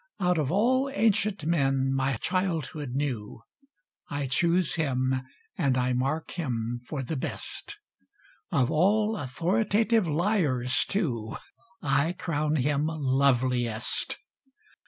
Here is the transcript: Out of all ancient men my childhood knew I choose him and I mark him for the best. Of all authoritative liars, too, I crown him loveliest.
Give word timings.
Out 0.19 0.39
of 0.39 0.51
all 0.51 0.89
ancient 0.95 1.45
men 1.45 1.93
my 1.93 2.15
childhood 2.15 2.93
knew 2.95 3.43
I 4.09 4.25
choose 4.25 4.73
him 4.73 5.21
and 5.59 5.77
I 5.77 5.93
mark 5.93 6.31
him 6.31 6.81
for 6.87 7.03
the 7.03 7.15
best. 7.15 7.77
Of 8.51 8.71
all 8.71 9.15
authoritative 9.15 10.07
liars, 10.07 10.85
too, 10.89 11.37
I 11.83 12.13
crown 12.13 12.55
him 12.55 12.87
loveliest. 12.89 14.17